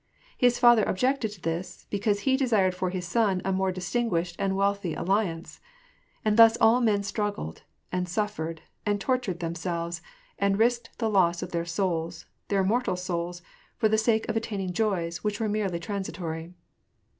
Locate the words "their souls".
11.51-12.25